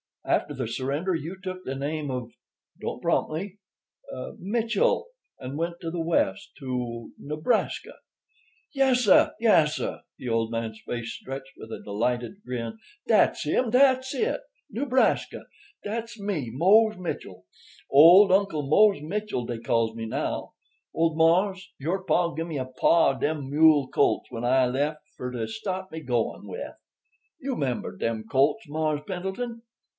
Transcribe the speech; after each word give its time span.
After 0.25 0.53
the 0.53 0.67
surrender, 0.67 1.13
you 1.13 1.35
took 1.41 1.63
the 1.63 1.75
name 1.75 2.09
of—don't 2.09 3.01
prompt 3.01 3.31
me—Mitchell, 3.33 5.07
and 5.39 5.57
went 5.57 5.75
to 5.81 5.91
the 5.91 5.99
West—to 5.99 7.11
Nebraska." 7.19 7.93
"Yassir, 8.73 9.33
yassir,"—the 9.41 10.29
old 10.29 10.51
man's 10.51 10.79
face 10.87 11.11
stretched 11.13 11.53
with 11.57 11.71
a 11.71 11.81
delighted 11.83 12.43
grin—"dat's 12.45 13.43
him, 13.43 13.69
dat's 13.71 14.13
it. 14.15 14.41
Newbraska. 14.73 15.43
Dat's 15.83 16.19
me—Mose 16.19 16.97
Mitchell. 16.97 17.45
Old 17.91 18.31
Uncle 18.31 18.63
Mose 18.67 19.01
Mitchell, 19.01 19.45
dey 19.45 19.59
calls 19.59 19.95
me 19.95 20.05
now. 20.05 20.53
Old 20.93 21.17
mars', 21.17 21.71
your 21.79 22.03
pa, 22.03 22.29
gimme 22.33 22.57
a 22.57 22.65
pah 22.65 23.11
of 23.11 23.21
dem 23.21 23.49
mule 23.49 23.87
colts 23.87 24.31
when 24.31 24.43
I 24.45 24.65
lef' 24.67 24.97
fur 25.17 25.31
to 25.31 25.47
staht 25.47 25.91
me 25.91 25.99
goin' 25.99 26.47
with. 26.47 26.73
You 27.39 27.55
'member 27.55 27.95
dem 27.95 28.23
colts, 28.27 28.67
Mars' 28.67 29.01
Pendleton?" 29.07 29.63